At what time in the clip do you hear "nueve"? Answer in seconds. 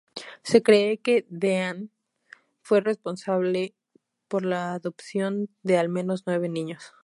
6.25-6.49